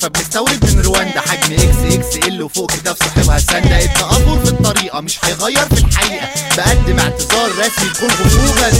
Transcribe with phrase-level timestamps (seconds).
[0.00, 1.20] فبنستورد من رواندا.
[1.20, 3.38] حجم إكس إكس ال وفوق كتاف صاحبها.
[3.38, 6.28] ساندا التأفور في الطريقة مش هيغير في الحقيقة.
[6.56, 8.72] بقدم اعتذار رسمي تكون غفوغة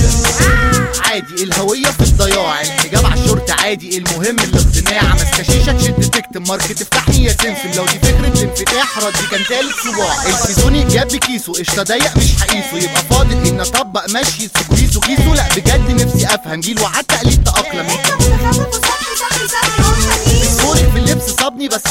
[1.05, 2.61] عادي الهوية في الضياع.
[2.61, 3.99] الحجاب على الشورت عادي.
[3.99, 5.15] المهم الاقتناع.
[5.15, 9.75] ماسكة شيشة تشد تكتم ماركت تفتحني يا سمسم لو دي فكرة الانفتاح ردي كان تالت
[9.85, 10.27] صباع.
[10.27, 12.77] السيزوني جاب بكيسه قشطة ضيق مش هقيسه.
[12.89, 14.49] يبقى فاضل إن أطبق مشي.
[14.59, 15.35] سكويسو كيسو.
[15.35, 16.61] لا بجد نفسي أفهم.
[16.61, 17.89] جيل وعد تقليد تأقلم.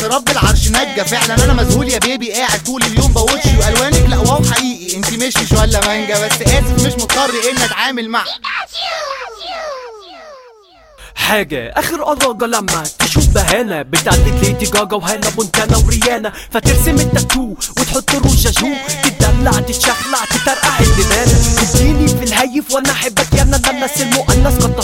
[0.08, 1.04] رب العرش نجا.
[1.04, 4.10] فعلا أنا مذهول يا بيبي قاعد طول اليوم بوتشي وألوانك.
[4.10, 4.98] لا واو حقيقي.
[4.98, 8.24] انت مش ولا مانجا بس آسف مش مضطر ان أتعامل مع.
[11.16, 13.82] حاجة آخر أراجة لما تشوف بهانة.
[13.82, 16.34] بتعدد ليدي جاجا وهانا مونتانا وريانا.
[16.52, 18.68] فترسم التاتو وتحط روج جو
[19.04, 24.76] تدلع تتشخلع تترقع الدمانة تديني في الهيف وأنا أحبك يا أنا الناس المؤنث قد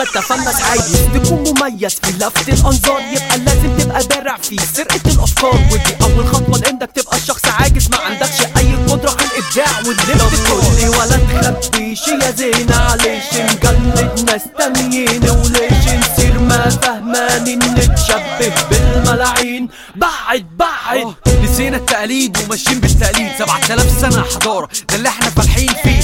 [0.00, 0.62] يبان كلما تفنس.
[0.62, 3.00] عايز تكون مميز في لفت الأنظار.
[3.00, 5.54] يبقى لازم تبقى بارع في سرقة الأفكار.
[5.72, 7.88] ودي أول خطوة لإنك تبقى الشخص عاجز.
[7.90, 13.24] ما عندكش أي قدرة على الإبداع واللي تقولي ولا تخبيش يا زينة عليش.
[13.34, 21.14] نجلد ناس تانيين وليش نصير ما فهمان نتشبه بالملاعين بعد بعد.
[21.42, 23.32] نسينا التقليد وماشيين بالتقليد.
[23.38, 24.68] 7000 سنة حضارة.
[24.88, 26.00] ده اللي إحنا فالحين فيه.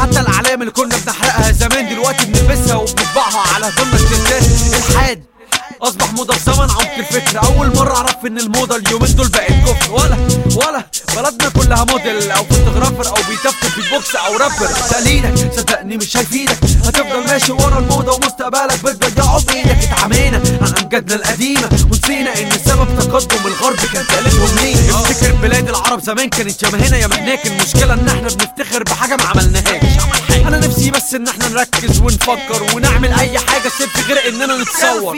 [0.00, 1.50] حتى الأعلام اللي كنا بنحرقها
[4.30, 5.22] التيشيرتات الحاد.
[5.82, 7.42] أصبح موضه في زمن عمق الفكر.
[7.42, 10.16] أول مرة أعرف إن الموضة اليومين دول بقت كفر ولا
[10.56, 10.84] ولا
[11.16, 14.66] بلدنا كلها موديل أو photographer أو بيتفتف في box أو رابر.
[14.90, 16.58] تقليدك صدقني مش هيفيدك.
[16.84, 21.68] هتفضل ماشي ورا الموضة ومستقبلك بتضيعه بايدك اتعمينا عن أمجادنا القديمة.
[21.90, 26.96] ونسينا إن سبب تقدم الغرب كان تالتهم ليه افتكر بلاد العرب زمان كانت ياما هنا.
[26.96, 29.57] ياما هناك المشكلة إن إحنا بنفتخر بحاجة ما نفسي
[31.08, 35.16] بس إن إحنا نركز ونفكر ونعمل أي حاجة سيب غير إننا نتصور.